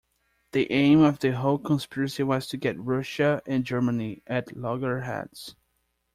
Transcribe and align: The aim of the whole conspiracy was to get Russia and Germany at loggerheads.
The 0.53 0.71
aim 0.71 1.01
of 1.01 1.19
the 1.19 1.35
whole 1.37 1.59
conspiracy 1.59 2.23
was 2.23 2.47
to 2.47 2.57
get 2.57 2.75
Russia 2.79 3.39
and 3.45 3.63
Germany 3.63 4.23
at 4.25 4.57
loggerheads. 4.57 5.53